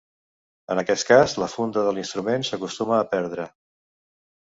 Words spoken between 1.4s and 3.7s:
la funda de l'instrument s'acostuma a perdre.